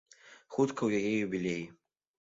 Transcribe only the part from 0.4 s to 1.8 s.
Хутка ў яе юбілей.